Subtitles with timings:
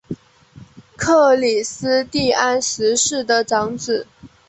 [0.97, 4.07] 克里斯蒂安十世的长子。